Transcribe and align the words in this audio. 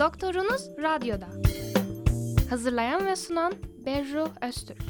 Doktorunuz 0.00 0.68
Radyo'da. 0.82 1.26
Hazırlayan 2.50 3.06
ve 3.06 3.16
sunan 3.16 3.52
Berru 3.86 4.28
Öztürk. 4.42 4.82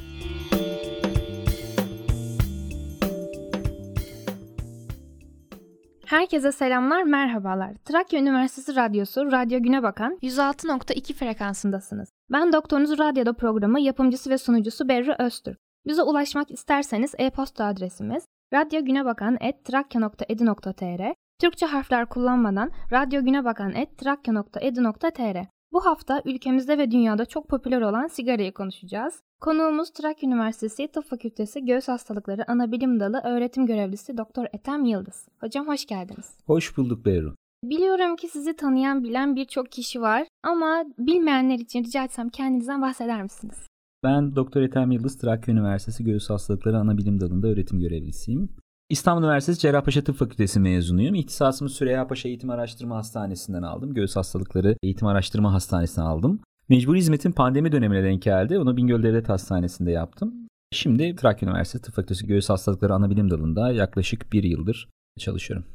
Herkese 6.07 6.52
selamlar, 6.52 7.02
merhabalar. 7.02 7.75
Trakya 7.84 8.20
Üniversitesi 8.20 8.77
Radyosu, 8.77 9.32
Radyo 9.32 9.62
Güne 9.62 9.82
Bakan 9.82 10.18
106.2 10.23 11.14
frekansındasınız. 11.14 12.08
Ben 12.32 12.52
Doktorunuz 12.52 12.98
Radyo'da 12.98 13.32
programı 13.32 13.80
yapımcısı 13.80 14.30
ve 14.30 14.38
sunucusu 14.38 14.88
Berru 14.88 15.14
Öztürk. 15.18 15.58
Bize 15.86 16.02
ulaşmak 16.02 16.50
isterseniz 16.50 17.14
e-posta 17.18 17.64
adresimiz 17.64 18.24
radyogünebakan.trakya.edu.tr 18.52 21.14
Türkçe 21.41 21.66
harfler 21.66 22.07
kullanmadan 22.07 22.70
radyogünebakan.trakya.edu.tr 22.93 25.46
Bu 25.72 25.86
hafta 25.86 26.22
ülkemizde 26.25 26.79
ve 26.79 26.90
dünyada 26.90 27.26
çok 27.26 27.49
popüler 27.49 27.80
olan 27.80 28.07
sigarayı 28.07 28.53
konuşacağız. 28.53 29.21
Konuğumuz 29.40 29.90
Trakya 29.90 30.29
Üniversitesi 30.29 30.89
Tıp 30.89 31.04
Fakültesi 31.04 31.64
Göğüs 31.64 31.89
Hastalıkları 31.89 32.50
Anabilim 32.50 33.00
Dalı 33.00 33.20
öğretim 33.25 33.66
görevlisi 33.66 34.19
Doktor 34.19 34.47
Ethem 34.53 34.84
Yıldız. 34.84 35.28
Hocam 35.41 35.69
hoş 35.69 35.86
geldiniz. 35.86 36.36
Hoş 36.47 36.77
bulduk 36.77 37.05
Beyru. 37.05 37.34
Biliyorum 37.64 38.16
ki 38.16 38.28
sizi 38.28 38.56
tanıyan 38.56 39.05
bilen 39.05 39.36
birçok 39.36 39.72
kişi 39.72 40.00
var 40.00 40.27
ama 40.42 40.84
bilmeyenler 40.98 41.58
için 41.58 41.84
rica 41.84 42.05
etsem 42.05 42.28
kendinizden 42.28 42.83
bahseder 42.83 43.22
misiniz? 43.22 43.66
Ben 44.05 44.36
Doktor 44.36 44.62
Ethem 44.62 44.91
Yıldız, 44.91 45.19
Trakya 45.19 45.55
Üniversitesi 45.55 46.05
Göğüs 46.05 46.30
Hastalıkları 46.30 46.78
Anabilim 46.78 47.20
Dalı'nda 47.20 47.48
öğretim 47.48 47.80
görevlisiyim. 47.80 48.48
İstanbul 48.91 49.22
Üniversitesi 49.22 49.61
Cerrahpaşa 49.61 50.05
Tıp 50.05 50.17
Fakültesi 50.17 50.61
mezunuyum. 50.61 51.14
İhtisasımı 51.14 51.70
Süreyya 51.70 52.06
Paşa 52.06 52.28
Eğitim 52.28 52.50
Araştırma 52.50 52.97
Hastanesi'nden 52.97 53.62
aldım. 53.62 53.94
Göğüs 53.94 54.16
Hastalıkları 54.16 54.77
Eğitim 54.83 55.08
Araştırma 55.08 55.53
Hastanesi'nden 55.53 56.06
aldım. 56.06 56.41
Mecburi 56.69 56.98
hizmetin 56.98 57.33
pandemi 57.33 57.72
dönemine 57.72 58.02
denk 58.05 58.22
geldi. 58.22 58.58
Onu 58.58 58.77
Bingöl 58.77 59.02
Devlet 59.02 59.28
Hastanesi'nde 59.28 59.91
yaptım. 59.91 60.34
Şimdi 60.72 61.16
Trakya 61.16 61.48
Üniversitesi 61.48 61.84
Tıp 61.84 61.94
Fakültesi 61.94 62.27
Göğüs 62.27 62.50
Hastalıkları 62.50 62.94
Anabilim 62.94 63.30
Dalı'nda 63.30 63.72
yaklaşık 63.72 64.33
bir 64.33 64.42
yıldır 64.42 64.88
çalışıyorum. 65.18 65.66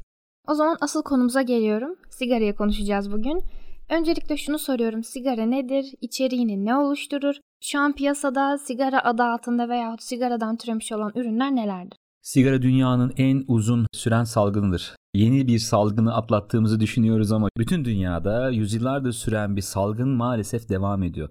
O 0.48 0.54
zaman 0.54 0.76
asıl 0.80 1.02
konumuza 1.02 1.42
geliyorum. 1.42 1.96
Sigarayı 2.10 2.56
konuşacağız 2.56 3.12
bugün. 3.12 3.42
Öncelikle 3.88 4.36
şunu 4.36 4.58
soruyorum. 4.58 5.04
Sigara 5.04 5.46
nedir? 5.46 5.94
İçeriğini 6.00 6.64
ne 6.64 6.76
oluşturur? 6.76 7.34
Şu 7.62 7.78
an 7.78 7.92
piyasada 7.92 8.58
sigara 8.58 9.04
adı 9.04 9.22
altında 9.22 9.68
veyahut 9.68 10.02
sigaradan 10.02 10.56
türemiş 10.56 10.92
olan 10.92 11.12
ürünler 11.14 11.54
nelerdir? 11.56 11.98
Sigara 12.26 12.62
dünyanın 12.62 13.12
en 13.16 13.44
uzun 13.48 13.86
süren 13.92 14.24
salgınıdır. 14.24 14.96
Yeni 15.14 15.46
bir 15.46 15.58
salgını 15.58 16.14
atlattığımızı 16.14 16.80
düşünüyoruz 16.80 17.32
ama 17.32 17.48
bütün 17.58 17.84
dünyada 17.84 18.50
yüzyıllardır 18.50 19.12
süren 19.12 19.56
bir 19.56 19.60
salgın 19.60 20.08
maalesef 20.08 20.68
devam 20.68 21.02
ediyor. 21.02 21.28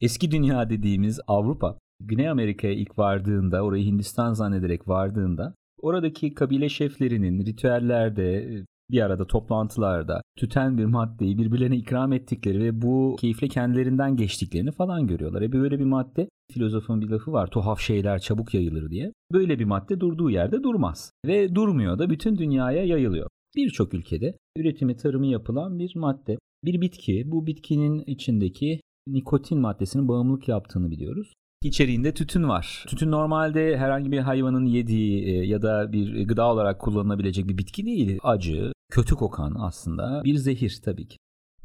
Eski 0.00 0.30
dünya 0.30 0.70
dediğimiz 0.70 1.20
Avrupa, 1.26 1.78
Güney 2.00 2.28
Amerika'ya 2.28 2.72
ilk 2.72 2.98
vardığında, 2.98 3.62
orayı 3.62 3.84
Hindistan 3.84 4.32
zannederek 4.32 4.88
vardığında, 4.88 5.54
oradaki 5.80 6.34
kabile 6.34 6.68
şeflerinin 6.68 7.46
ritüellerde, 7.46 8.64
bir 8.90 9.00
arada 9.00 9.26
toplantılarda 9.26 10.22
tüten 10.38 10.78
bir 10.78 10.84
maddeyi 10.84 11.38
birbirlerine 11.38 11.76
ikram 11.76 12.12
ettikleri 12.12 12.60
ve 12.60 12.82
bu 12.82 13.16
keyifle 13.20 13.48
kendilerinden 13.48 14.16
geçtiklerini 14.16 14.72
falan 14.72 15.06
görüyorlar. 15.06 15.42
E 15.42 15.52
böyle 15.52 15.78
bir 15.78 15.84
madde 15.84 16.28
filozofun 16.52 17.00
bir 17.00 17.08
lafı 17.08 17.32
var 17.32 17.46
tuhaf 17.46 17.80
şeyler 17.80 18.18
çabuk 18.18 18.54
yayılır 18.54 18.90
diye. 18.90 19.12
Böyle 19.32 19.58
bir 19.58 19.64
madde 19.64 20.00
durduğu 20.00 20.30
yerde 20.30 20.62
durmaz 20.62 21.10
ve 21.26 21.54
durmuyor 21.54 21.98
da 21.98 22.10
bütün 22.10 22.38
dünyaya 22.38 22.84
yayılıyor. 22.84 23.28
Birçok 23.56 23.94
ülkede 23.94 24.36
üretimi 24.56 24.96
tarımı 24.96 25.26
yapılan 25.26 25.78
bir 25.78 25.92
madde. 25.96 26.38
Bir 26.64 26.80
bitki 26.80 27.22
bu 27.26 27.46
bitkinin 27.46 28.04
içindeki 28.06 28.80
nikotin 29.06 29.60
maddesinin 29.60 30.08
bağımlılık 30.08 30.48
yaptığını 30.48 30.90
biliyoruz. 30.90 31.32
İçeriğinde 31.64 32.14
tütün 32.14 32.48
var. 32.48 32.84
Tütün 32.88 33.10
normalde 33.10 33.78
herhangi 33.78 34.12
bir 34.12 34.18
hayvanın 34.18 34.64
yediği 34.64 35.24
e, 35.24 35.30
ya 35.46 35.62
da 35.62 35.92
bir 35.92 36.28
gıda 36.28 36.52
olarak 36.52 36.80
kullanılabilecek 36.80 37.48
bir 37.48 37.58
bitki 37.58 37.86
değil. 37.86 38.18
Acı, 38.22 38.72
kötü 38.90 39.14
kokan 39.14 39.56
aslında 39.58 40.22
bir 40.24 40.36
zehir 40.36 40.80
tabii 40.84 41.08
ki. 41.08 41.16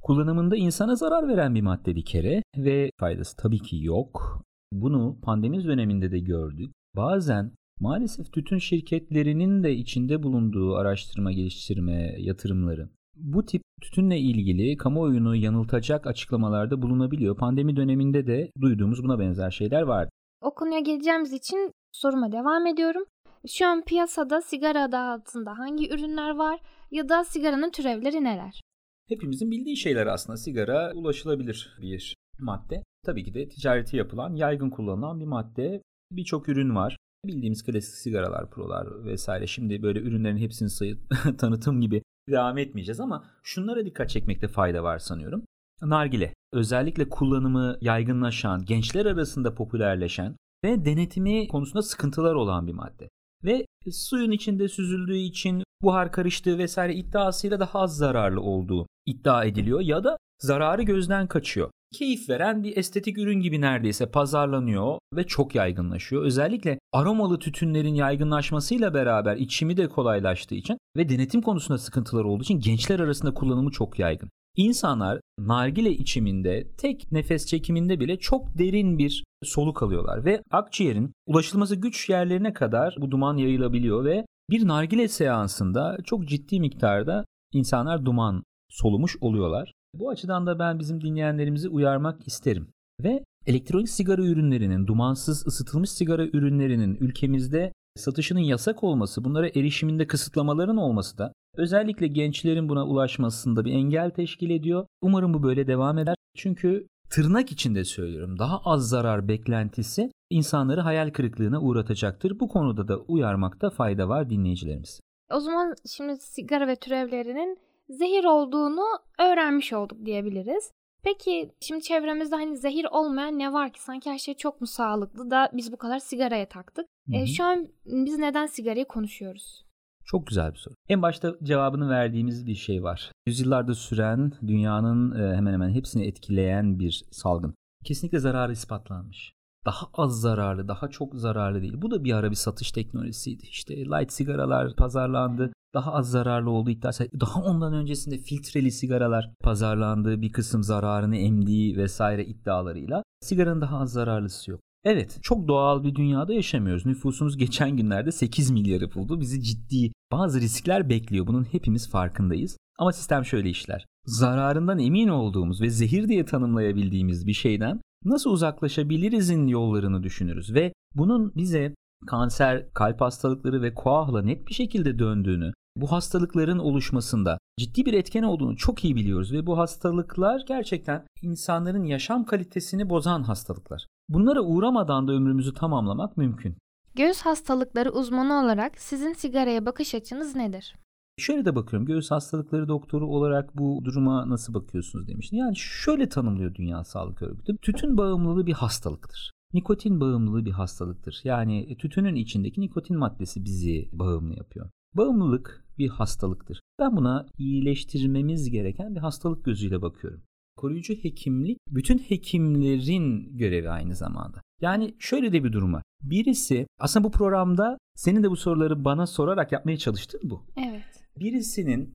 Kullanımında 0.01 0.55
insana 0.55 0.95
zarar 0.95 1.27
veren 1.27 1.55
bir 1.55 1.61
madde 1.61 1.95
bir 1.95 2.05
kere 2.05 2.43
ve 2.57 2.91
faydası 2.99 3.37
tabii 3.37 3.59
ki 3.59 3.83
yok. 3.83 4.43
Bunu 4.71 5.17
pandemi 5.21 5.63
döneminde 5.63 6.11
de 6.11 6.19
gördük. 6.19 6.71
Bazen 6.95 7.51
maalesef 7.79 8.33
tütün 8.33 8.57
şirketlerinin 8.57 9.63
de 9.63 9.75
içinde 9.75 10.23
bulunduğu 10.23 10.75
araştırma, 10.75 11.31
geliştirme, 11.31 12.15
yatırımları 12.17 12.89
bu 13.19 13.45
tip 13.45 13.61
tütünle 13.81 14.17
ilgili 14.17 14.77
kamuoyunu 14.77 15.35
yanıltacak 15.35 16.07
açıklamalarda 16.07 16.81
bulunabiliyor. 16.81 17.37
Pandemi 17.37 17.75
döneminde 17.75 18.27
de 18.27 18.51
duyduğumuz 18.61 19.03
buna 19.03 19.19
benzer 19.19 19.51
şeyler 19.51 19.81
vardı. 19.81 20.09
O 20.41 20.53
konuya 20.53 20.79
geleceğimiz 20.79 21.33
için 21.33 21.71
soruma 21.91 22.31
devam 22.31 22.67
ediyorum. 22.67 23.03
Şu 23.47 23.67
an 23.67 23.83
piyasada 23.85 24.41
sigara 24.41 24.83
adı 24.83 24.97
altında 24.97 25.57
hangi 25.57 25.93
ürünler 25.93 26.35
var 26.35 26.59
ya 26.91 27.09
da 27.09 27.23
sigaranın 27.23 27.71
türevleri 27.71 28.23
neler? 28.23 28.61
Hepimizin 29.09 29.51
bildiği 29.51 29.77
şeyler 29.77 30.07
aslında. 30.07 30.37
Sigara 30.37 30.91
ulaşılabilir 30.93 31.77
bir 31.81 32.15
madde. 32.39 32.83
Tabii 33.05 33.23
ki 33.23 33.33
de 33.33 33.47
ticareti 33.47 33.97
yapılan, 33.97 34.35
yaygın 34.35 34.69
kullanılan 34.69 35.19
bir 35.19 35.25
madde. 35.25 35.81
Birçok 36.11 36.49
ürün 36.49 36.75
var. 36.75 36.97
Bildiğimiz 37.25 37.63
klasik 37.63 37.95
sigaralar, 37.95 38.49
prolar 38.49 39.05
vesaire. 39.05 39.47
Şimdi 39.47 39.81
böyle 39.81 39.99
ürünlerin 39.99 40.37
hepsini 40.37 40.69
sayıp 40.69 40.99
tanıtım 41.37 41.81
gibi 41.81 42.01
devam 42.31 42.57
etmeyeceğiz 42.57 42.99
ama 42.99 43.23
şunlara 43.43 43.85
dikkat 43.85 44.09
çekmekte 44.09 44.47
fayda 44.47 44.83
var 44.83 44.99
sanıyorum. 44.99 45.43
Nargile 45.81 46.33
özellikle 46.53 47.09
kullanımı 47.09 47.77
yaygınlaşan, 47.81 48.65
gençler 48.65 49.05
arasında 49.05 49.55
popülerleşen 49.55 50.35
ve 50.63 50.85
denetimi 50.85 51.47
konusunda 51.47 51.81
sıkıntılar 51.81 52.33
olan 52.33 52.67
bir 52.67 52.73
madde. 52.73 53.09
Ve 53.43 53.65
suyun 53.91 54.31
içinde 54.31 54.67
süzüldüğü 54.67 55.17
için 55.17 55.63
buhar 55.81 56.11
karıştığı 56.11 56.57
vesaire 56.57 56.95
iddiasıyla 56.95 57.59
daha 57.59 57.79
az 57.79 57.97
zararlı 57.97 58.41
olduğu 58.41 58.87
iddia 59.05 59.45
ediliyor 59.45 59.81
ya 59.81 60.03
da 60.03 60.17
zararı 60.39 60.83
gözden 60.83 61.27
kaçıyor. 61.27 61.69
Keyif 61.93 62.29
veren 62.29 62.63
bir 62.63 62.77
estetik 62.77 63.17
ürün 63.17 63.41
gibi 63.41 63.61
neredeyse 63.61 64.11
pazarlanıyor 64.11 64.97
ve 65.13 65.23
çok 65.23 65.55
yaygınlaşıyor. 65.55 66.23
Özellikle 66.23 66.79
aromalı 66.93 67.39
tütünlerin 67.39 67.93
yaygınlaşmasıyla 67.93 68.93
beraber 68.93 69.35
içimi 69.35 69.77
de 69.77 69.87
kolaylaştığı 69.87 70.55
için 70.55 70.77
ve 70.97 71.09
denetim 71.09 71.41
konusunda 71.41 71.77
sıkıntılar 71.77 72.23
olduğu 72.23 72.43
için 72.43 72.59
gençler 72.59 72.99
arasında 72.99 73.33
kullanımı 73.33 73.71
çok 73.71 73.99
yaygın. 73.99 74.29
İnsanlar 74.55 75.19
nargile 75.39 75.91
içiminde 75.91 76.67
tek 76.77 77.11
nefes 77.11 77.45
çekiminde 77.45 77.99
bile 77.99 78.19
çok 78.19 78.57
derin 78.57 78.97
bir 78.97 79.23
soluk 79.43 79.83
alıyorlar 79.83 80.25
ve 80.25 80.41
akciğerin 80.51 81.11
ulaşılması 81.27 81.75
güç 81.75 82.09
yerlerine 82.09 82.53
kadar 82.53 82.95
bu 83.01 83.11
duman 83.11 83.37
yayılabiliyor 83.37 84.05
ve 84.05 84.25
bir 84.49 84.67
nargile 84.67 85.07
seansında 85.07 85.97
çok 86.05 86.27
ciddi 86.27 86.59
miktarda 86.59 87.25
insanlar 87.53 88.05
duman 88.05 88.43
solumuş 88.69 89.17
oluyorlar. 89.21 89.73
Bu 89.93 90.09
açıdan 90.09 90.47
da 90.47 90.59
ben 90.59 90.79
bizim 90.79 91.01
dinleyenlerimizi 91.01 91.69
uyarmak 91.69 92.27
isterim. 92.27 92.67
Ve 93.03 93.23
elektronik 93.45 93.89
sigara 93.89 94.21
ürünlerinin, 94.21 94.87
dumansız 94.87 95.47
ısıtılmış 95.47 95.89
sigara 95.89 96.25
ürünlerinin 96.25 96.95
ülkemizde 96.95 97.71
satışının 97.95 98.39
yasak 98.39 98.83
olması, 98.83 99.23
bunlara 99.23 99.47
erişiminde 99.47 100.07
kısıtlamaların 100.07 100.77
olması 100.77 101.17
da 101.17 101.33
özellikle 101.57 102.07
gençlerin 102.07 102.69
buna 102.69 102.85
ulaşmasında 102.85 103.65
bir 103.65 103.73
engel 103.73 104.09
teşkil 104.09 104.49
ediyor. 104.49 104.85
Umarım 105.01 105.33
bu 105.33 105.43
böyle 105.43 105.67
devam 105.67 105.97
eder. 105.97 106.15
Çünkü 106.35 106.87
tırnak 107.09 107.51
içinde 107.51 107.83
söylüyorum 107.83 108.39
daha 108.39 108.59
az 108.65 108.89
zarar 108.89 109.27
beklentisi 109.27 110.11
insanları 110.29 110.81
hayal 110.81 111.09
kırıklığına 111.09 111.61
uğratacaktır. 111.61 112.39
Bu 112.39 112.47
konuda 112.47 112.87
da 112.87 112.97
uyarmakta 112.97 113.69
fayda 113.69 114.09
var 114.09 114.29
dinleyicilerimiz. 114.29 114.99
O 115.31 115.39
zaman 115.39 115.75
şimdi 115.85 116.17
sigara 116.17 116.67
ve 116.67 116.75
türevlerinin 116.75 117.57
zehir 117.89 118.23
olduğunu 118.23 118.85
öğrenmiş 119.19 119.73
olduk 119.73 120.05
diyebiliriz. 120.05 120.71
Peki 121.03 121.51
şimdi 121.59 121.81
çevremizde 121.81 122.35
hani 122.35 122.57
zehir 122.57 122.87
olmayan 122.91 123.39
ne 123.39 123.53
var 123.53 123.73
ki? 123.73 123.81
Sanki 123.81 124.09
her 124.09 124.17
şey 124.17 124.33
çok 124.33 124.61
mu 124.61 124.67
sağlıklı 124.67 125.31
da 125.31 125.49
biz 125.53 125.71
bu 125.71 125.77
kadar 125.77 125.99
sigaraya 125.99 126.49
taktık. 126.49 126.85
E, 127.13 127.25
şu 127.27 127.43
an 127.43 127.67
biz 127.85 128.17
neden 128.17 128.45
sigarayı 128.45 128.85
konuşuyoruz? 128.85 129.65
Çok 130.05 130.27
güzel 130.27 130.53
bir 130.53 130.57
soru. 130.57 130.73
En 130.89 131.01
başta 131.01 131.35
cevabını 131.43 131.89
verdiğimiz 131.89 132.45
bir 132.45 132.55
şey 132.55 132.83
var. 132.83 133.11
Yüzyıllarda 133.25 133.73
süren 133.73 134.31
dünyanın 134.47 135.19
e, 135.19 135.35
hemen 135.35 135.53
hemen 135.53 135.69
hepsini 135.69 136.07
etkileyen 136.07 136.79
bir 136.79 137.05
salgın. 137.11 137.53
Kesinlikle 137.85 138.19
zararı 138.19 138.51
ispatlanmış. 138.51 139.33
Daha 139.65 139.85
az 139.93 140.21
zararlı, 140.21 140.67
daha 140.67 140.89
çok 140.89 141.15
zararlı 141.15 141.61
değil. 141.61 141.73
Bu 141.81 141.91
da 141.91 142.03
bir 142.03 142.13
ara 142.13 142.31
bir 142.31 142.35
satış 142.35 142.71
teknolojisiydi. 142.71 143.43
İşte 143.43 143.75
light 143.75 144.11
sigaralar 144.11 144.75
pazarlandı 144.75 145.51
daha 145.73 145.93
az 145.93 146.11
zararlı 146.11 146.49
olduğu 146.49 146.69
iddiası. 146.69 147.09
Daha 147.19 147.41
ondan 147.41 147.73
öncesinde 147.73 148.17
filtreli 148.17 148.71
sigaralar 148.71 149.31
pazarlandığı 149.39 150.21
bir 150.21 150.31
kısım 150.31 150.63
zararını 150.63 151.17
emdiği 151.17 151.77
vesaire 151.77 152.25
iddialarıyla 152.25 153.03
sigaranın 153.21 153.61
daha 153.61 153.79
az 153.79 153.91
zararlısı 153.91 154.51
yok. 154.51 154.61
Evet 154.83 155.19
çok 155.21 155.47
doğal 155.47 155.83
bir 155.83 155.95
dünyada 155.95 156.33
yaşamıyoruz. 156.33 156.85
Nüfusumuz 156.85 157.37
geçen 157.37 157.77
günlerde 157.77 158.11
8 158.11 158.51
milyarı 158.51 158.93
buldu. 158.93 159.21
Bizi 159.21 159.43
ciddi 159.43 159.91
bazı 160.11 160.41
riskler 160.41 160.89
bekliyor. 160.89 161.27
Bunun 161.27 161.43
hepimiz 161.43 161.89
farkındayız. 161.89 162.57
Ama 162.79 162.91
sistem 162.91 163.25
şöyle 163.25 163.49
işler. 163.49 163.85
Zararından 164.05 164.79
emin 164.79 165.07
olduğumuz 165.07 165.61
ve 165.61 165.69
zehir 165.69 166.07
diye 166.07 166.25
tanımlayabildiğimiz 166.25 167.27
bir 167.27 167.33
şeyden 167.33 167.81
nasıl 168.05 168.29
uzaklaşabilirizin 168.29 169.47
yollarını 169.47 170.03
düşünürüz 170.03 170.53
ve 170.53 170.73
bunun 170.95 171.35
bize 171.35 171.75
kanser, 172.07 172.69
kalp 172.73 173.01
hastalıkları 173.01 173.61
ve 173.61 173.73
koahla 173.73 174.21
net 174.21 174.47
bir 174.47 174.53
şekilde 174.53 174.99
döndüğünü, 174.99 175.53
bu 175.75 175.91
hastalıkların 175.91 176.59
oluşmasında 176.59 177.37
ciddi 177.59 177.85
bir 177.85 177.93
etken 177.93 178.23
olduğunu 178.23 178.57
çok 178.57 178.85
iyi 178.85 178.95
biliyoruz 178.95 179.33
ve 179.33 179.45
bu 179.45 179.57
hastalıklar 179.57 180.43
gerçekten 180.47 181.05
insanların 181.21 181.83
yaşam 181.83 182.25
kalitesini 182.25 182.89
bozan 182.89 183.23
hastalıklar. 183.23 183.87
Bunlara 184.09 184.41
uğramadan 184.41 185.07
da 185.07 185.11
ömrümüzü 185.11 185.53
tamamlamak 185.53 186.17
mümkün. 186.17 186.57
Göğüs 186.95 187.21
hastalıkları 187.21 187.91
uzmanı 187.91 188.33
olarak 188.33 188.77
sizin 188.77 189.13
sigaraya 189.13 189.65
bakış 189.65 189.95
açınız 189.95 190.35
nedir? 190.35 190.75
Şöyle 191.19 191.45
de 191.45 191.55
bakıyorum. 191.55 191.85
Göğüs 191.85 192.11
hastalıkları 192.11 192.67
doktoru 192.67 193.07
olarak 193.07 193.57
bu 193.57 193.81
duruma 193.85 194.29
nasıl 194.29 194.53
bakıyorsunuz 194.53 195.07
demiştin. 195.07 195.37
Yani 195.37 195.55
şöyle 195.55 196.09
tanımlıyor 196.09 196.55
Dünya 196.55 196.83
Sağlık 196.83 197.21
Örgütü. 197.21 197.57
Tütün 197.57 197.97
bağımlılığı 197.97 198.45
bir 198.45 198.53
hastalıktır. 198.53 199.31
Nikotin 199.53 199.99
bağımlılığı 199.99 200.45
bir 200.45 200.51
hastalıktır. 200.51 201.21
Yani 201.23 201.77
tütünün 201.77 202.15
içindeki 202.15 202.61
nikotin 202.61 202.97
maddesi 202.97 203.45
bizi 203.45 203.89
bağımlı 203.91 204.35
yapıyor. 204.35 204.69
Bağımlılık 204.93 205.65
bir 205.77 205.89
hastalıktır. 205.89 206.59
Ben 206.79 206.97
buna 206.97 207.25
iyileştirmemiz 207.37 208.49
gereken 208.49 208.95
bir 208.95 208.99
hastalık 208.99 209.45
gözüyle 209.45 209.81
bakıyorum. 209.81 210.21
Koruyucu 210.55 210.93
hekimlik 210.93 211.57
bütün 211.69 211.97
hekimlerin 211.97 213.37
görevi 213.37 213.69
aynı 213.69 213.95
zamanda. 213.95 214.41
Yani 214.61 214.95
şöyle 214.99 215.33
de 215.33 215.43
bir 215.43 215.53
durum 215.53 215.73
var. 215.73 215.83
Birisi 216.01 216.67
aslında 216.79 217.03
bu 217.03 217.11
programda 217.11 217.77
senin 217.95 218.23
de 218.23 218.31
bu 218.31 218.35
soruları 218.35 218.85
bana 218.85 219.07
sorarak 219.07 219.51
yapmaya 219.51 219.77
çalıştın 219.77 220.21
bu. 220.23 220.45
Evet. 220.57 220.83
Birisinin 221.19 221.93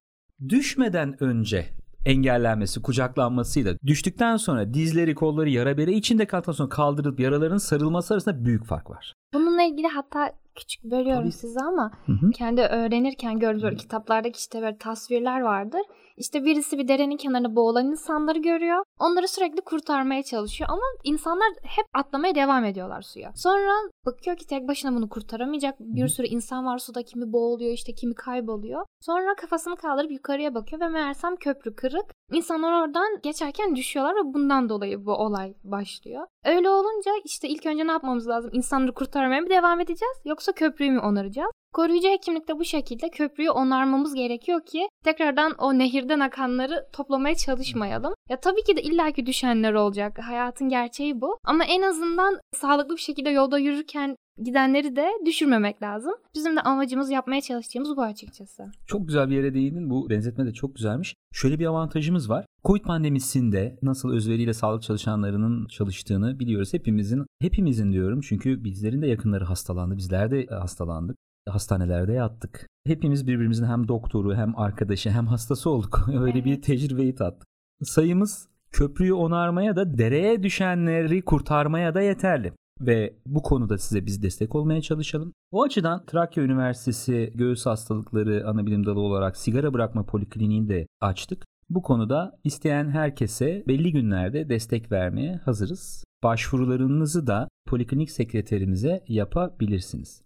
düşmeden 0.49 1.23
önce 1.23 1.67
engellenmesi, 2.06 2.82
kucaklanmasıyla 2.82 3.76
düştükten 3.87 4.37
sonra 4.37 4.75
dizleri, 4.75 5.14
kolları 5.14 5.50
yara 5.50 5.79
bere 5.79 5.93
içinde 5.93 6.26
kaldıktan 6.26 6.52
sonra 6.52 6.69
kaldırılıp 6.69 7.20
yaraların 7.20 7.56
sarılması 7.56 8.14
arasında 8.14 8.44
büyük 8.44 8.64
fark 8.64 8.90
var. 8.90 9.14
Bununla 9.35 9.62
ilgili 9.62 9.87
hatta 9.87 10.32
küçük 10.55 10.85
bölüyorum 10.85 11.23
Tabii. 11.23 11.33
sizi 11.33 11.61
ama 11.61 11.91
Hı 12.06 12.12
hı. 12.12 12.31
kendi 12.31 12.61
öğrenirken 12.62 13.39
gördüğüm 13.39 13.62
böyle 13.62 13.77
kitaplardaki 13.77 14.39
işte 14.39 14.62
böyle 14.62 14.77
tasvirler 14.79 15.41
vardır. 15.41 15.81
İşte 16.17 16.45
birisi 16.45 16.79
bir 16.79 16.89
derenin 16.89 17.17
kenarında 17.17 17.56
boğulan 17.56 17.87
insanları 17.87 18.39
görüyor. 18.39 18.85
Onları 18.99 19.29
sürekli 19.29 19.61
kurtarmaya 19.61 20.23
çalışıyor 20.23 20.70
ama 20.70 20.82
insanlar 21.05 21.49
hep 21.62 21.87
atlamaya 21.94 22.35
devam 22.35 22.64
ediyorlar 22.64 23.02
suya. 23.02 23.32
Sonra 23.35 23.73
bakıyor 24.06 24.37
ki 24.37 24.46
tek 24.46 24.69
başına 24.69 24.96
bunu 24.96 25.08
kurtaramayacak. 25.08 25.75
Bir 25.81 26.08
sürü 26.08 26.26
insan 26.26 26.67
var 26.67 26.79
suda 26.79 27.02
kimi 27.02 27.32
boğuluyor 27.32 27.73
işte 27.73 27.94
kimi 27.94 28.14
kayboluyor. 28.14 28.85
Sonra 29.00 29.35
kafasını 29.35 29.76
kaldırıp 29.76 30.11
yukarıya 30.11 30.55
bakıyor 30.55 30.81
ve 30.81 30.88
meğersem 30.88 31.37
köprü 31.37 31.75
kırık. 31.75 32.06
İnsanlar 32.32 32.82
oradan 32.82 33.20
geçerken 33.23 33.76
düşüyorlar 33.76 34.14
ve 34.14 34.35
bundan 34.35 34.69
dolayı 34.69 35.06
bu 35.06 35.12
olay 35.12 35.55
başlıyor. 35.64 36.26
Öyle 36.44 36.70
olunca 36.70 37.11
işte 37.25 37.49
ilk 37.49 37.67
önce 37.67 37.87
ne 37.87 37.93
yapmamız 37.93 38.29
lazım? 38.29 38.50
İnsanları 38.55 38.94
kurtarmaya 38.94 39.40
mı 39.40 39.50
devam 39.50 39.81
edeceğiz 39.81 40.17
yoksa 40.25 40.52
köprüyü 40.52 40.90
mü 40.90 41.00
onaracağız? 41.00 41.50
Koruyucu 41.73 42.08
hekimlikte 42.08 42.58
bu 42.58 42.64
şekilde 42.64 43.08
köprüyü 43.08 43.50
onarmamız 43.50 44.14
gerekiyor 44.14 44.61
ki 44.67 44.88
tekrardan 45.05 45.52
o 45.58 45.79
nehirden 45.79 46.20
akanları 46.20 46.87
toplamaya 46.93 47.35
çalışmayalım. 47.35 48.13
Ya 48.31 48.41
tabii 48.41 48.62
ki 48.62 48.76
de 48.76 48.82
illaki 48.82 49.26
düşenler 49.26 49.73
olacak. 49.73 50.19
Hayatın 50.19 50.69
gerçeği 50.69 51.21
bu. 51.21 51.38
Ama 51.44 51.65
en 51.65 51.82
azından 51.82 52.41
sağlıklı 52.55 52.97
bir 52.97 53.00
şekilde 53.00 53.31
yolda 53.31 53.59
yürürken 53.59 54.17
gidenleri 54.44 54.97
de 54.97 55.09
düşürmemek 55.26 55.82
lazım. 55.82 56.12
Bizim 56.35 56.56
de 56.56 56.61
amacımız 56.61 57.11
yapmaya 57.11 57.41
çalıştığımız 57.41 57.97
bu 57.97 58.03
açıkçası. 58.03 58.62
Çok 58.87 59.06
güzel 59.09 59.31
bir 59.31 59.37
yere 59.37 59.55
değindin. 59.55 59.91
Bu 59.91 60.11
benzetme 60.11 60.47
de 60.47 60.53
çok 60.53 60.76
güzelmiş. 60.76 61.15
Şöyle 61.32 61.59
bir 61.59 61.67
avantajımız 61.67 62.31
var. 62.31 62.47
Covid 62.65 62.82
pandemisinde 62.85 63.79
nasıl 63.82 64.12
özveriyle 64.12 64.55
sağlık 64.55 64.82
çalışanlarının 64.82 65.67
çalıştığını 65.67 66.38
biliyoruz. 66.38 66.73
Hepimizin, 66.73 67.26
hepimizin 67.41 67.93
diyorum 67.93 68.21
çünkü 68.21 68.65
bizlerin 68.65 69.03
de 69.03 69.06
yakınları 69.06 69.44
hastalandı. 69.44 69.97
Bizler 69.97 70.31
de 70.31 70.41
e, 70.43 70.55
hastalandık. 70.55 71.17
Hastanelerde 71.49 72.12
yattık. 72.12 72.67
Hepimiz 72.87 73.26
birbirimizin 73.26 73.65
hem 73.67 73.88
doktoru 73.88 74.35
hem 74.35 74.59
arkadaşı 74.59 75.11
hem 75.11 75.26
hastası 75.26 75.71
olduk. 75.71 76.00
Öyle 76.21 76.44
bir 76.44 76.53
Evet. 76.53 76.65
tecrübeyi 76.65 77.15
tattık. 77.15 77.49
Sayımız 77.82 78.49
köprüyü 78.73 79.12
onarmaya 79.12 79.76
da 79.76 79.99
dereye 79.99 80.43
düşenleri 80.43 81.23
kurtarmaya 81.23 81.94
da 81.94 82.00
yeterli. 82.00 82.53
Ve 82.81 83.17
bu 83.26 83.43
konuda 83.43 83.79
size 83.79 84.06
biz 84.06 84.23
destek 84.23 84.55
olmaya 84.55 84.82
çalışalım. 84.82 85.32
O 85.53 85.62
açıdan 85.62 86.06
Trakya 86.06 86.44
Üniversitesi 86.44 87.32
Göğüs 87.35 87.67
Hastalıkları 87.67 88.49
Anabilim 88.49 88.87
Dalı 88.87 89.00
olarak 89.00 89.37
sigara 89.37 89.73
bırakma 89.73 90.06
polikliniğini 90.06 90.69
de 90.69 90.87
açtık. 91.00 91.44
Bu 91.71 91.82
konuda 91.82 92.38
isteyen 92.44 92.91
herkese 92.91 93.65
belli 93.69 93.93
günlerde 93.93 94.49
destek 94.49 94.93
vermeye 94.93 95.37
hazırız. 95.37 96.05
Başvurularınızı 96.23 97.26
da 97.26 97.49
poliklinik 97.67 98.11
sekreterimize 98.11 99.05
yapabilirsiniz. 99.09 100.24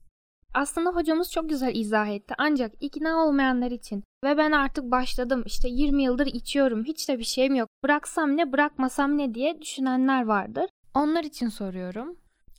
Aslında 0.58 0.90
hocamız 0.90 1.32
çok 1.32 1.48
güzel 1.48 1.74
izah 1.74 2.08
etti. 2.08 2.34
Ancak 2.38 2.72
ikna 2.80 3.24
olmayanlar 3.24 3.70
için 3.70 4.04
ve 4.24 4.36
ben 4.36 4.52
artık 4.52 4.84
başladım 4.84 5.42
işte 5.46 5.68
20 5.68 6.02
yıldır 6.02 6.26
içiyorum 6.26 6.84
hiç 6.84 7.08
de 7.08 7.18
bir 7.18 7.24
şeyim 7.24 7.54
yok. 7.54 7.68
Bıraksam 7.84 8.36
ne 8.36 8.52
bırakmasam 8.52 9.18
ne 9.18 9.34
diye 9.34 9.60
düşünenler 9.60 10.24
vardır. 10.24 10.64
Onlar 10.94 11.24
için 11.24 11.48
soruyorum. 11.48 12.16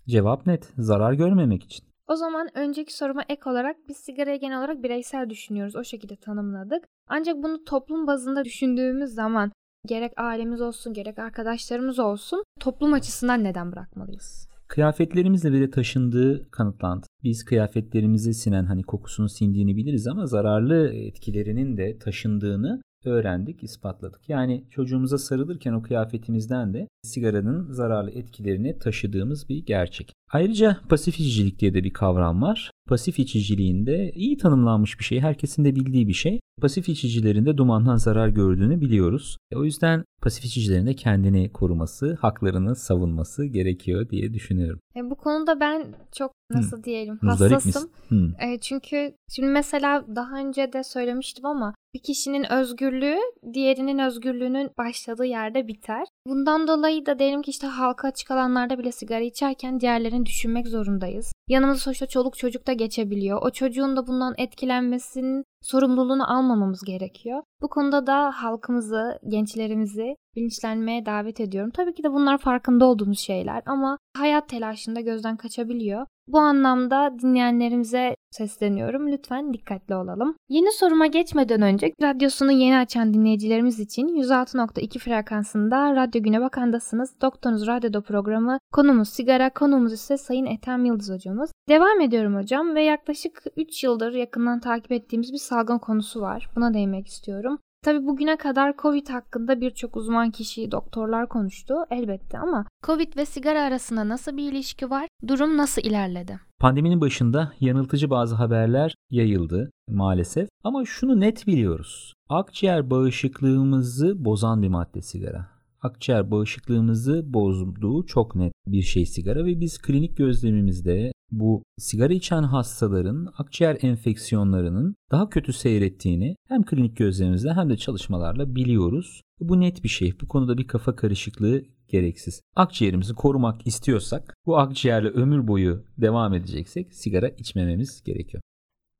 Cevap 0.08 0.46
net. 0.46 0.74
Zarar 0.78 1.14
görmemek 1.14 1.64
için. 1.64 1.86
O 2.08 2.16
zaman 2.16 2.50
önceki 2.54 2.98
soruma 2.98 3.24
ek 3.30 3.50
olarak 3.50 3.76
biz 3.88 3.98
sigarayı 3.98 4.40
genel 4.40 4.60
olarak 4.60 4.84
bireysel 4.84 5.30
düşünüyoruz. 5.30 5.76
O 5.76 5.84
şekilde 5.84 6.16
tanımladık. 6.16 6.84
Ancak 7.08 7.44
bunu 7.44 7.64
toplum 7.64 8.08
bazında 8.08 8.46
düşündüğümüz 8.46 9.10
zaman 9.14 9.52
gerek 9.86 10.14
ailemiz 10.18 10.62
olsun 10.62 10.94
gerek 10.94 11.20
arkadaşlarımız 11.20 12.00
olsun 12.00 12.44
toplum 12.60 12.94
açısından 12.94 13.44
neden 13.44 13.72
bırakmalıyız? 13.72 14.49
Kıyafetlerimizle 14.70 15.52
bile 15.52 15.72
taşındığı 15.72 16.52
kanıtlandı. 16.52 17.06
Biz 17.24 17.46
kıyafetlerimize 17.46 18.34
sinen 18.34 18.66
hani 18.66 18.84
kokusunu 18.84 19.30
sindiğini 19.30 19.76
biliriz 19.76 20.08
ama 20.08 20.26
zararlı 20.26 20.94
etkilerinin 20.94 21.78
de 21.78 21.98
taşındığını 21.98 22.82
öğrendik, 23.06 23.64
ispatladık. 23.64 24.30
Yani 24.30 24.66
çocuğumuza 24.70 25.18
sarılırken 25.18 25.74
o 25.74 25.82
kıyafetimizden 25.82 26.74
de 26.74 26.88
sigaranın 27.04 27.72
zararlı 27.72 28.12
etkilerini 28.12 28.78
taşıdığımız 28.80 29.50
bir 29.50 29.66
gerçek. 29.66 30.14
Ayrıca 30.32 30.78
pasif 30.90 31.20
içicilik 31.20 31.60
diye 31.60 31.74
de 31.74 31.84
bir 31.84 31.94
kavram 31.94 32.42
var. 32.42 32.72
Pasif 32.90 33.20
içiciliğinde 33.20 34.12
iyi 34.16 34.38
tanımlanmış 34.38 35.00
bir 35.00 35.04
şey, 35.04 35.20
herkesin 35.20 35.66
de 35.66 35.76
bildiği 35.76 36.08
bir 36.08 36.14
şey. 36.14 36.40
Pasif 36.62 36.90
içicilerin 36.90 37.46
de 37.46 37.58
dumandan 37.58 37.96
zarar 37.96 38.28
gördüğünü 38.28 38.82
biliyoruz. 38.82 39.38
E, 39.52 39.56
O 39.56 39.64
yüzden 39.64 40.04
pasif 40.22 40.46
içicilerin 40.46 40.88
de 40.88 40.94
kendini 40.94 41.52
koruması, 41.52 42.18
haklarını 42.22 42.76
savunması 42.76 43.46
gerekiyor 43.46 44.10
diye 44.10 44.34
düşünüyorum. 44.34 44.80
E, 44.96 45.10
bu 45.10 45.16
konuda 45.16 45.60
ben 45.60 45.86
çok 46.12 46.32
nasıl 46.52 46.84
diyelim 46.84 47.20
Muzdarip 47.22 47.56
hassasım. 47.56 47.90
Hı. 48.10 48.32
E, 48.40 48.60
çünkü 48.60 49.14
şimdi 49.36 49.50
mesela 49.50 50.06
daha 50.16 50.40
önce 50.40 50.74
de 50.74 50.84
söylemiştim 50.84 51.46
ama 51.46 51.74
bir 51.94 52.00
kişinin 52.00 52.52
özgürlüğü 52.52 53.18
diğerinin 53.54 54.00
özgürlüğünün 54.00 54.70
başladığı 54.78 55.26
yerde 55.26 55.68
biter. 55.68 56.04
Bundan 56.28 56.68
dolayı 56.68 57.06
da 57.06 57.20
diyelim 57.20 57.42
ki 57.42 57.52
işte 57.52 57.68
halka 57.68 58.08
açık 58.08 58.32
alanlarda 58.32 58.80
bile 58.80 58.92
sigara 58.92 59.24
içerken 59.24 59.80
diğerlerini 59.80 60.26
düşünmek 60.26 60.68
zorundayız. 60.68 61.34
Yanımızda 61.48 61.82
sonuçta 61.82 62.06
çoluk 62.06 62.38
çocuk 62.38 62.68
da 62.68 62.74
geçebiliyor. 62.80 63.42
O 63.42 63.50
çocuğun 63.50 63.96
da 63.96 64.08
bundan 64.08 64.34
etkilenmesinin 64.38 65.44
sorumluluğunu 65.62 66.34
almamamız 66.38 66.82
gerekiyor. 66.84 67.44
Bu 67.62 67.68
konuda 67.70 68.08
da 68.08 68.32
halkımızı, 68.32 69.20
gençlerimizi 69.28 70.16
bilinçlenmeye 70.40 71.06
davet 71.06 71.40
ediyorum. 71.40 71.72
Tabii 71.72 71.94
ki 71.94 72.04
de 72.04 72.12
bunlar 72.14 72.38
farkında 72.38 72.86
olduğumuz 72.86 73.20
şeyler 73.20 73.64
ama 73.66 73.98
hayat 74.18 74.50
telaşında 74.50 75.02
gözden 75.02 75.38
kaçabiliyor. 75.38 76.06
Bu 76.28 76.40
anlamda 76.40 77.14
dinleyenlerimize 77.22 78.16
sesleniyorum. 78.32 79.12
Lütfen 79.12 79.54
dikkatli 79.54 79.96
olalım. 79.96 80.36
Yeni 80.50 80.72
soruma 80.72 81.08
geçmeden 81.08 81.62
önce 81.62 81.94
radyosunu 82.02 82.52
yeni 82.52 82.78
açan 82.78 83.14
dinleyicilerimiz 83.14 83.80
için 83.80 84.08
106.2 84.08 85.00
frekansında 85.00 85.96
Radyo 85.96 86.24
Güne 86.24 86.42
Bakan'dasınız. 86.42 87.22
Doktorunuz 87.22 87.68
Radyo'da 87.68 88.02
programı. 88.02 88.60
Konumuz 88.74 89.10
sigara, 89.10 89.50
konumuz 89.50 89.94
ise 89.94 90.18
Sayın 90.18 90.46
Ethem 90.46 90.86
Yıldız 90.86 91.10
hocamız. 91.10 91.52
Devam 91.70 92.02
ediyorum 92.02 92.36
hocam 92.36 92.76
ve 92.76 92.84
yaklaşık 92.84 93.44
3 93.58 93.84
yıldır 93.84 94.14
yakından 94.14 94.60
takip 94.60 94.92
ettiğimiz 94.92 95.34
bir 95.34 95.38
salgın 95.38 95.80
konusu 95.80 96.22
var. 96.22 96.50
Buna 96.56 96.74
değinmek 96.74 97.08
istiyorum. 97.08 97.60
Tabi 97.82 98.06
bugüne 98.06 98.38
kadar 98.38 98.78
Covid 98.78 99.08
hakkında 99.10 99.62
birçok 99.62 99.98
uzman 99.98 100.32
kişi, 100.32 100.72
doktorlar 100.72 101.30
konuştu 101.30 101.76
elbette 101.92 102.40
ama 102.40 102.66
Covid 102.84 103.18
ve 103.18 103.26
sigara 103.26 103.62
arasında 103.62 104.10
nasıl 104.10 104.38
bir 104.38 104.52
ilişki 104.52 104.90
var? 104.90 105.08
Durum 105.28 105.58
nasıl 105.58 105.82
ilerledi? 105.82 106.40
Pandeminin 106.60 107.02
başında 107.02 107.54
yanıltıcı 107.60 108.10
bazı 108.10 108.36
haberler 108.36 108.96
yayıldı 109.10 109.72
maalesef. 109.90 110.50
Ama 110.64 110.86
şunu 110.86 111.20
net 111.20 111.48
biliyoruz. 111.48 112.14
Akciğer 112.30 112.90
bağışıklığımızı 112.90 114.26
bozan 114.26 114.62
bir 114.62 114.68
madde 114.68 115.02
sigara. 115.02 115.50
Akciğer 115.82 116.32
bağışıklığımızı 116.32 117.34
bozduğu 117.34 118.06
çok 118.06 118.36
net 118.36 118.54
bir 118.68 118.82
şey 118.82 119.06
sigara 119.06 119.46
ve 119.46 119.60
biz 119.60 119.78
klinik 119.78 120.18
gözlemimizde 120.18 121.12
bu 121.32 121.64
sigara 121.78 122.14
içen 122.14 122.44
hastaların 122.44 123.28
akciğer 123.38 123.78
enfeksiyonlarının 123.82 124.96
daha 125.12 125.30
kötü 125.30 125.54
seyrettiğini 125.54 126.36
hem 126.48 126.64
klinik 126.64 126.98
gözlemimizle 126.98 127.54
hem 127.54 127.70
de 127.70 127.78
çalışmalarla 127.78 128.56
biliyoruz. 128.56 129.22
Bu 129.40 129.60
net 129.60 129.84
bir 129.84 129.90
şey. 129.90 130.14
Bu 130.22 130.28
konuda 130.28 130.58
bir 130.58 130.68
kafa 130.68 130.96
karışıklığı 130.96 131.64
gereksiz. 131.88 132.42
Akciğerimizi 132.56 133.14
korumak 133.14 133.68
istiyorsak, 133.68 134.34
bu 134.46 134.58
akciğerle 134.58 135.08
ömür 135.08 135.48
boyu 135.48 135.84
devam 135.98 136.34
edeceksek 136.34 136.94
sigara 136.94 137.30
içmememiz 137.30 138.04
gerekiyor. 138.04 138.44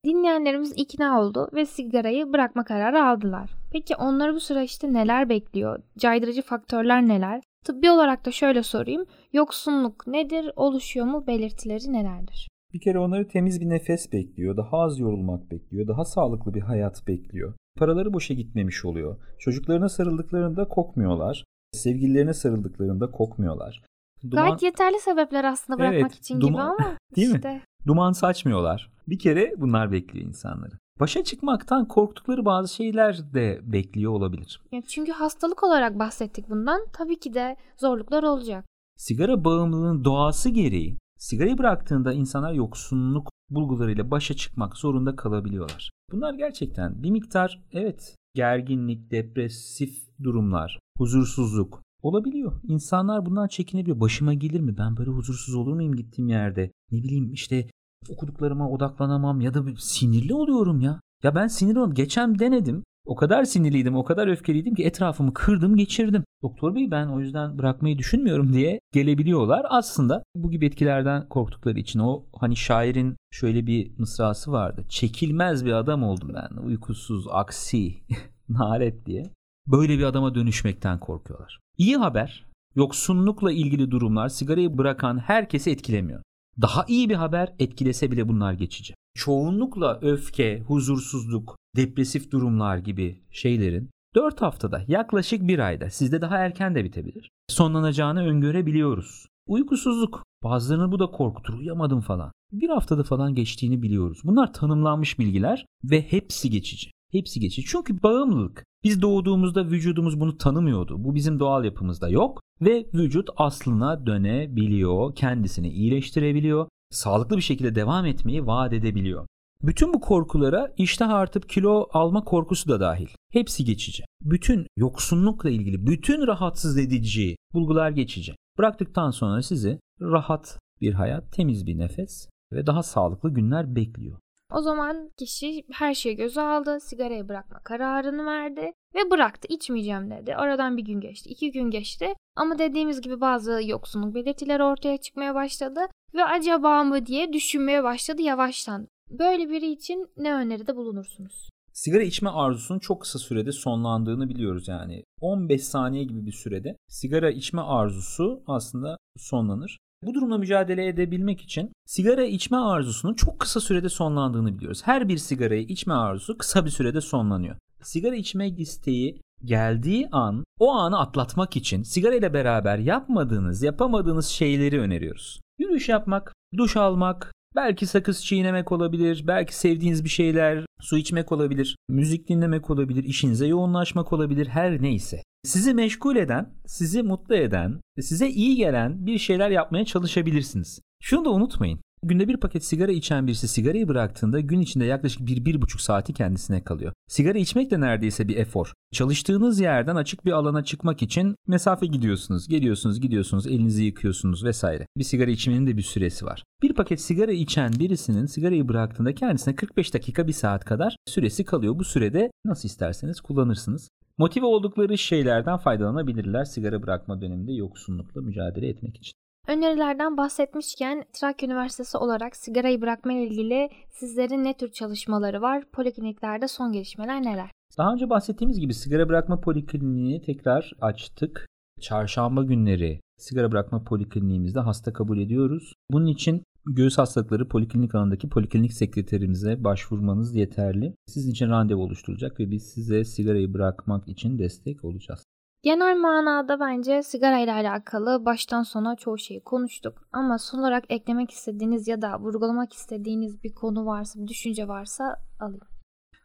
Dinleyenlerimiz 0.06 0.74
ikna 0.76 1.22
oldu 1.22 1.50
ve 1.54 1.66
sigarayı 1.66 2.34
bırakma 2.34 2.64
kararı 2.64 3.04
aldılar. 3.04 3.50
Peki 3.72 3.96
onları 3.96 4.36
bu 4.36 4.40
süreçte 4.40 4.94
neler 4.94 5.30
bekliyor? 5.30 5.84
Caydırıcı 5.98 6.42
faktörler 6.42 7.08
neler? 7.08 7.42
Tıbbi 7.66 7.92
olarak 7.92 8.26
da 8.26 8.32
şöyle 8.32 8.64
sorayım. 8.64 9.06
Yoksunluk 9.34 10.08
nedir? 10.08 10.52
Oluşuyor 10.56 11.06
mu? 11.06 11.28
Belirtileri 11.28 11.94
nelerdir? 11.94 12.48
Bir 12.74 12.82
kere 12.82 13.00
onları 13.00 13.28
temiz 13.28 13.62
bir 13.62 13.70
nefes 13.70 14.12
bekliyor, 14.12 14.58
daha 14.58 14.78
az 14.78 15.00
yorulmak 15.00 15.52
bekliyor, 15.52 15.88
daha 15.88 16.06
sağlıklı 16.06 16.54
bir 16.54 16.62
hayat 16.62 17.08
bekliyor. 17.08 17.54
Paraları 17.78 18.14
boşa 18.14 18.34
gitmemiş 18.34 18.86
oluyor. 18.86 19.18
Çocuklarına 19.40 19.90
sarıldıklarında 19.90 20.68
kokmuyorlar. 20.68 21.44
Sevgililerine 21.72 22.34
sarıldıklarında 22.34 23.12
kokmuyorlar. 23.12 23.84
Duman... 24.32 24.46
Gayet 24.46 24.64
yeterli 24.64 25.00
sebepler 25.00 25.44
aslında 25.44 25.80
bırakmak 25.80 26.02
evet, 26.02 26.14
için 26.14 26.42
duman... 26.42 26.52
gibi 26.52 26.62
ama 26.62 26.98
Değil 27.16 27.36
işte. 27.36 27.54
mi? 27.54 27.62
Duman 27.88 28.12
saçmıyorlar. 28.12 28.92
Bir 29.08 29.20
kere 29.20 29.54
bunlar 29.58 29.92
bekliyor 29.92 30.28
insanları. 30.28 30.74
Başa 31.00 31.24
çıkmaktan 31.24 31.88
korktukları 31.88 32.46
bazı 32.46 32.74
şeyler 32.74 33.34
de 33.34 33.60
bekliyor 33.64 34.12
olabilir. 34.12 34.62
Ya 34.72 34.82
çünkü 34.88 35.12
hastalık 35.12 35.64
olarak 35.64 36.00
bahsettik 36.00 36.50
bundan. 36.50 36.86
Tabii 36.94 37.20
ki 37.20 37.34
de 37.34 37.56
zorluklar 37.78 38.24
olacak. 38.24 38.66
Sigara 38.98 39.44
bağımlılığının 39.44 40.04
doğası 40.04 40.50
gereği 40.50 40.98
sigarayı 41.18 41.58
bıraktığında 41.58 42.14
insanlar 42.14 42.54
yoksunluk 42.54 43.30
bulgularıyla 43.50 44.12
başa 44.12 44.34
çıkmak 44.34 44.78
zorunda 44.78 45.16
kalabiliyorlar. 45.16 45.90
Bunlar 46.12 46.34
gerçekten 46.34 47.04
bir 47.04 47.12
miktar 47.12 47.62
evet 47.72 48.16
gerginlik, 48.36 49.12
depresif 49.12 50.08
durumlar, 50.24 50.80
huzursuzluk 50.98 51.82
olabiliyor. 52.02 52.62
İnsanlar 52.68 53.26
bundan 53.26 53.48
çekinebiliyor. 53.48 54.00
Başıma 54.00 54.34
gelir 54.34 54.60
mi? 54.60 54.78
Ben 54.78 54.98
böyle 54.98 55.10
huzursuz 55.10 55.56
olur 55.56 55.74
muyum 55.74 55.96
gittiğim 55.96 56.30
yerde? 56.30 56.72
Ne 56.92 57.04
bileyim 57.04 57.34
işte 57.34 57.68
okuduklarıma 58.10 58.70
odaklanamam 58.70 59.42
ya 59.42 59.54
da 59.54 59.64
sinirli 59.78 60.34
oluyorum 60.34 60.82
ya. 60.82 61.02
Ya 61.24 61.36
ben 61.36 61.48
sinirli 61.48 61.80
oluyorum. 61.80 61.94
Geçen 61.94 62.40
denedim. 62.40 62.84
O 63.06 63.16
kadar 63.16 63.44
sinirliydim, 63.44 63.96
o 63.96 64.04
kadar 64.04 64.28
öfkeliydim 64.28 64.76
ki 64.76 64.84
etrafımı 64.84 65.34
kırdım, 65.34 65.76
geçirdim. 65.76 66.24
Doktor 66.44 66.76
bey 66.76 66.92
ben 66.92 67.08
o 67.08 67.20
yüzden 67.20 67.58
bırakmayı 67.58 67.98
düşünmüyorum 67.98 68.54
diye 68.54 68.80
gelebiliyorlar. 68.94 69.66
Aslında 69.70 70.24
bu 70.36 70.52
gibi 70.52 70.66
etkilerden 70.66 71.30
korktukları 71.30 71.80
için 71.80 72.00
o 72.00 72.26
hani 72.40 72.56
şairin 72.56 73.16
şöyle 73.32 73.68
bir 73.68 74.00
mısrası 74.00 74.52
vardı. 74.52 74.86
Çekilmez 74.90 75.66
bir 75.66 75.72
adam 75.72 76.04
oldum 76.04 76.32
ben. 76.34 76.58
Uykusuz, 76.64 77.26
aksi, 77.32 77.96
nalet 78.50 79.06
diye. 79.06 79.24
Böyle 79.68 79.98
bir 79.98 80.04
adama 80.04 80.36
dönüşmekten 80.36 81.00
korkuyorlar. 81.00 81.60
İyi 81.78 81.98
haber, 81.98 82.46
yoksunlukla 82.76 83.52
ilgili 83.52 83.92
durumlar 83.92 84.30
sigarayı 84.30 84.78
bırakan 84.78 85.18
herkesi 85.18 85.72
etkilemiyor. 85.72 86.22
Daha 86.62 86.86
iyi 86.88 87.10
bir 87.10 87.16
haber 87.16 87.54
etkilese 87.60 88.12
bile 88.12 88.28
bunlar 88.28 88.54
geçici. 88.54 88.94
Çoğunlukla 89.16 90.00
öfke, 90.02 90.60
huzursuzluk, 90.68 91.58
depresif 91.76 92.32
durumlar 92.32 92.78
gibi 92.78 93.22
şeylerin 93.32 93.90
4 94.16 94.42
haftada 94.42 94.84
yaklaşık 94.88 95.48
bir 95.48 95.60
ayda 95.60 95.90
sizde 95.90 96.22
daha 96.22 96.38
erken 96.38 96.76
de 96.76 96.84
bitebilir. 96.84 97.30
Sonlanacağını 97.48 98.28
öngörebiliyoruz. 98.28 99.26
Uykusuzluk 99.48 100.24
bazılarını 100.44 100.92
bu 100.92 101.00
da 101.00 101.06
korkutur 101.06 101.54
uyamadım 101.54 102.02
falan. 102.02 102.32
Bir 102.52 102.70
haftada 102.70 103.04
falan 103.04 103.36
geçtiğini 103.36 103.82
biliyoruz. 103.82 104.20
Bunlar 104.24 104.54
tanımlanmış 104.54 105.20
bilgiler 105.20 105.66
ve 105.84 106.02
hepsi 106.02 106.50
geçici. 106.50 106.92
Hepsi 107.12 107.40
geçici. 107.40 107.68
Çünkü 107.68 108.04
bağımlılık. 108.04 108.64
Biz 108.84 109.02
doğduğumuzda 109.02 109.66
vücudumuz 109.66 110.20
bunu 110.20 110.38
tanımıyordu. 110.38 111.04
Bu 111.04 111.16
bizim 111.16 111.40
doğal 111.40 111.66
yapımızda 111.66 112.10
yok 112.10 112.42
ve 112.62 112.86
vücut 112.94 113.30
aslına 113.38 114.06
dönebiliyor, 114.06 115.16
kendisini 115.16 115.70
iyileştirebiliyor, 115.70 116.68
sağlıklı 116.90 117.38
bir 117.38 117.42
şekilde 117.42 117.76
devam 117.76 118.06
etmeyi 118.06 118.46
vaat 118.46 118.74
edebiliyor. 118.74 119.28
Bütün 119.64 119.94
bu 119.94 120.02
korkulara 120.02 120.74
iştah 120.78 121.10
artıp 121.10 121.50
kilo 121.50 121.88
alma 121.94 122.24
korkusu 122.24 122.70
da 122.70 122.80
dahil. 122.80 123.08
Hepsi 123.32 123.66
geçici. 123.66 124.04
Bütün 124.22 124.68
yoksunlukla 124.78 125.50
ilgili 125.50 125.88
bütün 125.88 126.28
rahatsız 126.28 126.78
edici 126.78 127.36
bulgular 127.54 127.92
geçici. 127.92 128.36
Bıraktıktan 128.58 129.12
sonra 129.12 129.42
sizi 129.42 129.80
rahat 130.02 130.60
bir 130.82 130.94
hayat, 130.94 131.32
temiz 131.32 131.66
bir 131.66 131.78
nefes 131.78 132.30
ve 132.54 132.66
daha 132.66 132.84
sağlıklı 132.84 133.34
günler 133.34 133.76
bekliyor. 133.76 134.20
O 134.54 134.62
zaman 134.62 135.10
kişi 135.18 135.64
her 135.72 135.94
şeyi 135.94 136.16
göze 136.16 136.42
aldı, 136.42 136.80
sigarayı 136.80 137.30
bırakma 137.30 137.60
kararını 137.64 138.26
verdi 138.26 138.74
ve 138.96 139.12
bıraktı. 139.12 139.48
İçmeyeceğim 139.50 140.12
dedi. 140.12 140.36
Aradan 140.36 140.78
bir 140.78 140.86
gün 140.86 141.02
geçti, 141.02 141.30
iki 141.30 141.52
gün 141.52 141.72
geçti. 141.72 142.14
Ama 142.36 142.60
dediğimiz 142.60 143.02
gibi 143.02 143.22
bazı 143.22 143.62
yoksunluk 143.66 144.16
belirtileri 144.16 144.64
ortaya 144.64 144.98
çıkmaya 144.98 145.36
başladı 145.36 145.80
ve 146.14 146.24
acaba 146.24 146.84
mı 146.84 147.06
diye 147.06 147.34
düşünmeye 147.34 147.84
başladı 147.84 148.22
yavaştan. 148.22 148.88
Böyle 149.10 149.50
biri 149.50 149.72
için 149.72 150.08
ne 150.18 150.34
öneride 150.34 150.76
bulunursunuz? 150.76 151.50
Sigara 151.74 152.04
içme 152.04 152.30
arzusunun 152.30 152.80
çok 152.80 153.02
kısa 153.02 153.20
sürede 153.20 153.52
sonlandığını 153.52 154.30
biliyoruz 154.30 154.68
yani. 154.68 155.04
15 155.22 155.64
saniye 155.64 156.04
gibi 156.04 156.26
bir 156.26 156.32
sürede 156.32 156.76
sigara 156.88 157.32
içme 157.32 157.62
arzusu 157.62 158.44
aslında 158.48 158.98
sonlanır. 159.18 159.78
Bu 160.04 160.14
durumla 160.14 160.38
mücadele 160.38 160.88
edebilmek 160.88 161.42
için 161.42 161.72
sigara 161.86 162.24
içme 162.24 162.58
arzusunun 162.58 163.14
çok 163.14 163.40
kısa 163.40 163.60
sürede 163.60 163.90
sonlandığını 163.90 164.58
biliyoruz. 164.58 164.82
Her 164.86 165.10
bir 165.10 165.18
sigarayı 165.18 165.62
içme 165.62 165.94
arzusu 165.94 166.38
kısa 166.38 166.66
bir 166.66 166.70
sürede 166.70 167.02
sonlanıyor. 167.02 167.56
Sigara 167.82 168.16
içme 168.16 168.50
isteği 168.50 169.22
geldiği 169.44 170.10
an 170.12 170.44
o 170.60 170.72
anı 170.72 171.00
atlatmak 171.00 171.56
için 171.56 171.84
sigara 171.84 172.16
ile 172.16 172.34
beraber 172.34 172.78
yapmadığınız, 172.78 173.64
yapamadığınız 173.64 174.26
şeyleri 174.26 174.80
öneriyoruz. 174.80 175.40
Yürüyüş 175.60 175.90
yapmak, 175.90 176.34
duş 176.58 176.78
almak, 176.78 177.34
belki 177.56 177.88
sakız 177.88 178.26
çiğnemek 178.26 178.72
olabilir, 178.72 179.24
belki 179.28 179.56
sevdiğiniz 179.56 180.04
bir 180.04 180.10
şeyler, 180.10 180.66
su 180.82 180.98
içmek 180.98 181.32
olabilir, 181.32 181.76
müzik 181.90 182.30
dinlemek 182.30 182.70
olabilir, 182.70 183.04
işinize 183.04 183.48
yoğunlaşmak 183.48 184.14
olabilir, 184.14 184.48
her 184.48 184.82
neyse. 184.82 185.24
Sizi 185.44 185.74
meşgul 185.74 186.16
eden, 186.16 186.54
sizi 186.66 187.04
mutlu 187.04 187.36
eden, 187.36 187.80
size 188.00 188.30
iyi 188.30 188.56
gelen 188.56 189.06
bir 189.06 189.18
şeyler 189.18 189.50
yapmaya 189.50 189.86
çalışabilirsiniz. 189.86 190.80
Şunu 191.02 191.26
da 191.26 191.30
unutmayın. 191.30 191.80
Günde 192.04 192.28
bir 192.28 192.38
paket 192.38 192.66
sigara 192.66 192.92
içen 192.92 193.28
birisi 193.28 193.48
sigarayı 193.48 193.88
bıraktığında 193.88 194.40
gün 194.40 194.60
içinde 194.60 194.86
yaklaşık 194.86 195.22
1-1,5 195.22 195.82
saati 195.82 196.14
kendisine 196.14 196.64
kalıyor. 196.64 196.94
Sigara 197.08 197.38
içmek 197.38 197.72
de 197.72 197.82
neredeyse 197.82 198.28
bir 198.28 198.38
efor. 198.38 198.74
Çalıştığınız 198.94 199.60
yerden 199.60 199.96
açık 199.96 200.26
bir 200.26 200.32
alana 200.32 200.64
çıkmak 200.64 201.02
için 201.02 201.36
mesafe 201.48 201.86
gidiyorsunuz, 201.86 202.48
geliyorsunuz, 202.48 203.02
gidiyorsunuz, 203.02 203.48
elinizi 203.48 203.84
yıkıyorsunuz 203.84 204.44
vesaire. 204.44 204.86
Bir 204.98 205.04
sigara 205.04 205.32
içmenin 205.32 205.68
de 205.68 205.78
bir 205.78 205.82
süresi 205.82 206.26
var. 206.26 206.44
Bir 206.62 206.74
paket 206.74 207.02
sigara 207.02 207.32
içen 207.32 207.74
birisinin 207.80 208.26
sigarayı 208.26 208.68
bıraktığında 208.68 209.16
kendisine 209.16 209.56
45 209.56 209.94
dakika 209.94 210.28
1 210.28 210.34
saat 210.34 210.66
kadar 210.66 210.96
süresi 211.08 211.46
kalıyor. 211.46 211.80
Bu 211.80 211.84
sürede 211.84 212.32
nasıl 212.46 212.70
isterseniz 212.70 213.22
kullanırsınız. 213.22 213.90
Motive 214.20 214.46
oldukları 214.46 214.98
şeylerden 214.98 215.58
faydalanabilirler 215.58 216.46
sigara 216.46 216.84
bırakma 216.84 217.22
döneminde 217.22 217.54
yoksunlukla 217.54 218.22
mücadele 218.22 218.68
etmek 218.68 218.98
için. 218.98 219.14
Önerilerden 219.48 220.18
bahsetmişken 220.18 221.06
Trakya 221.14 221.48
Üniversitesi 221.48 221.98
olarak 221.98 222.36
sigarayı 222.36 222.82
bırakma 222.82 223.14
ile 223.14 223.24
ilgili 223.24 223.70
sizlerin 223.90 224.44
ne 224.44 224.58
tür 224.58 224.72
çalışmaları 224.72 225.42
var? 225.42 225.64
Polikliniklerde 225.72 226.48
son 226.48 226.72
gelişmeler 226.72 227.22
neler? 227.22 227.52
Daha 227.78 227.94
önce 227.94 228.10
bahsettiğimiz 228.10 228.60
gibi 228.60 228.74
sigara 228.74 229.10
bırakma 229.10 229.42
polikliniğini 229.42 230.22
tekrar 230.22 230.72
açtık. 230.82 231.48
Çarşamba 231.82 232.44
günleri 232.44 233.00
sigara 233.18 233.52
bırakma 233.52 233.84
polikliniğimizde 233.84 234.60
hasta 234.60 234.94
kabul 234.94 235.20
ediyoruz. 235.20 235.74
Bunun 235.92 236.08
için 236.08 236.44
göğüs 236.76 236.98
hastalıkları 236.98 237.48
poliklinik 237.48 237.96
alanındaki 237.96 238.30
poliklinik 238.30 238.74
sekreterimize 238.74 239.64
başvurmanız 239.64 240.36
yeterli. 240.36 240.96
Sizin 241.08 241.32
için 241.32 241.50
randevu 241.50 241.84
oluşturacak 241.84 242.40
ve 242.40 242.52
biz 242.52 242.64
size 242.64 243.04
sigarayı 243.04 243.54
bırakmak 243.54 244.08
için 244.08 244.40
destek 244.40 244.86
olacağız. 244.86 245.24
Genel 245.64 245.98
manada 245.98 246.60
bence 246.60 247.04
sigara 247.04 247.40
ile 247.40 247.54
alakalı 247.54 248.26
baştan 248.26 248.64
sona 248.64 248.96
çoğu 248.96 249.18
şeyi 249.18 249.44
konuştuk. 249.44 250.08
Ama 250.12 250.38
son 250.38 250.60
olarak 250.60 250.84
eklemek 250.90 251.32
istediğiniz 251.32 251.88
ya 251.88 252.02
da 252.02 252.20
vurgulamak 252.20 252.74
istediğiniz 252.74 253.44
bir 253.44 253.54
konu 253.54 253.86
varsa, 253.86 254.20
bir 254.20 254.28
düşünce 254.28 254.68
varsa 254.68 255.16
alayım. 255.40 255.68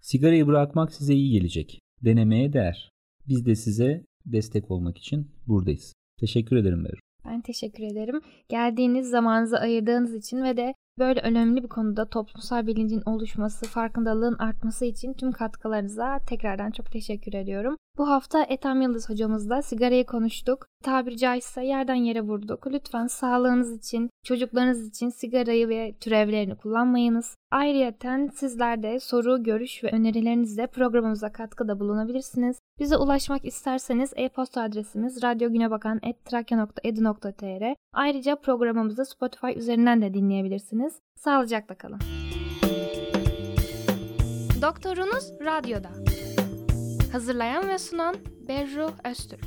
Sigarayı 0.01 0.47
bırakmak 0.47 0.93
size 0.93 1.15
iyi 1.15 1.31
gelecek. 1.39 1.81
Denemeye 2.05 2.53
değer. 2.53 2.91
Biz 3.29 3.47
de 3.47 3.55
size 3.55 4.05
destek 4.27 4.71
olmak 4.71 4.99
için 4.99 5.31
buradayız. 5.47 5.93
Teşekkür 6.21 6.57
ederim 6.57 6.85
Berru. 6.85 7.01
Ben 7.25 7.41
teşekkür 7.41 7.85
ederim. 7.85 8.21
Geldiğiniz 8.49 9.11
zamanınızı 9.11 9.59
ayırdığınız 9.59 10.15
için 10.15 10.43
ve 10.43 10.57
de 10.57 10.75
Böyle 10.99 11.21
önemli 11.21 11.63
bir 11.63 11.69
konuda 11.69 12.09
toplumsal 12.09 12.67
bilincin 12.67 13.03
oluşması, 13.07 13.67
farkındalığın 13.67 14.39
artması 14.39 14.85
için 14.85 15.13
tüm 15.15 15.33
katkılarınıza 15.33 16.19
tekrardan 16.29 16.71
çok 16.71 16.93
teşekkür 16.93 17.33
ediyorum. 17.33 17.77
Bu 17.99 18.09
hafta 18.09 18.45
Ethem 18.45 18.83
Yıldız 18.83 19.11
hocamızla 19.11 19.63
sigarayı 19.63 20.07
konuştuk. 20.07 20.67
Tabiri 20.83 21.17
caizse 21.17 21.65
yerden 21.65 21.95
yere 21.95 22.21
vurduk. 22.21 22.67
Lütfen 22.67 23.07
sağlığınız 23.07 23.79
için, 23.79 24.11
çocuklarınız 24.25 24.89
için 24.89 25.09
sigarayı 25.09 25.69
ve 25.69 25.95
türevlerini 26.01 26.57
kullanmayınız. 26.57 27.37
Ayrıyeten 27.51 28.29
sizler 28.35 28.83
de 28.83 29.01
soru, 29.01 29.43
görüş 29.43 29.85
ve 29.85 29.91
önerilerinizle 29.91 30.67
programımıza 30.67 31.33
katkıda 31.33 31.81
bulunabilirsiniz. 31.81 32.59
Bize 32.79 32.97
ulaşmak 32.97 33.45
isterseniz 33.45 34.13
e-posta 34.17 34.63
adresimiz 34.63 35.23
radyogünebakan.trakya.edu.tr 35.23 37.75
Ayrıca 37.93 38.37
programımızı 38.37 39.05
Spotify 39.05 39.47
üzerinden 39.57 40.03
de 40.03 40.15
dinleyebilirsiniz. 40.15 41.01
Sağlıcakla 41.15 41.75
kalın. 41.75 42.01
Doktorunuz 44.63 45.33
Radyo'da. 45.41 45.91
Hazırlayan 47.13 47.69
ve 47.69 47.79
sunan 47.79 48.17
Berru 48.49 48.91
Öztürk. 49.05 49.45